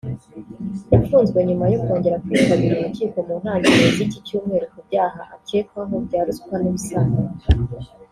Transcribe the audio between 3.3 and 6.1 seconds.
ntangiriro z’iki cyumweru ku byaha akekwaho